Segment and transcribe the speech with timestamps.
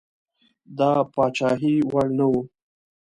[0.77, 0.79] د
[1.13, 2.41] پاچهي وړ نه وو.